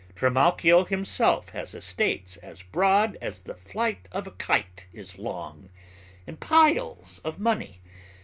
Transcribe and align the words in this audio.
Trimalchio 0.15 0.83
himself 0.85 1.49
has 1.49 1.75
estates 1.75 2.37
as 2.37 2.63
broad 2.63 3.19
as 3.21 3.41
the 3.41 3.53
flight 3.53 4.07
of 4.11 4.25
a 4.25 4.31
kite 4.31 4.87
is 4.91 5.19
long, 5.19 5.69
and 6.25 6.39
piles 6.39 7.21
of 7.23 7.37
money. 7.37 7.81